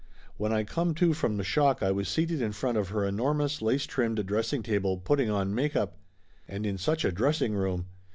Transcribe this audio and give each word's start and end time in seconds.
When 0.35 0.51
I 0.51 0.63
come 0.63 0.95
to 0.95 1.13
from 1.13 1.37
the 1.37 1.43
shock 1.43 1.83
I 1.83 1.91
was 1.91 2.09
seated 2.09 2.41
in 2.41 2.53
front 2.53 2.75
of 2.75 2.89
her 2.89 3.05
enormous 3.05 3.61
lace 3.61 3.85
trimmed 3.85 4.25
dress 4.25 4.51
ing 4.51 4.63
table, 4.63 4.97
putting 4.97 5.29
on 5.29 5.53
make 5.53 5.75
up. 5.75 5.99
And 6.47 6.65
in 6.65 6.79
such 6.79 7.05
a 7.05 7.11
dressing 7.11 7.53
room 7.53 7.85